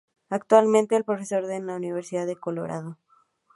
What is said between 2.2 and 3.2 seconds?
de Colorado.